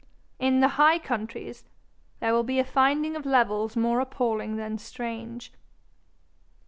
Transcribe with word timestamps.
In 0.39 0.61
'the 0.61 0.67
high 0.67 0.97
countries' 0.97 1.63
there 2.21 2.33
will 2.33 2.41
be 2.41 2.57
a 2.57 2.65
finding 2.65 3.15
of 3.15 3.23
levels 3.23 3.75
more 3.75 3.99
appalling 3.99 4.55
than 4.55 4.79
strange. 4.79 5.53